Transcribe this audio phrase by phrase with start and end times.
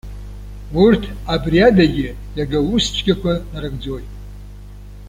[0.83, 1.03] Урҭ
[1.33, 4.09] абри адагьы, иага аус цәгьақәа нарыгӡоит.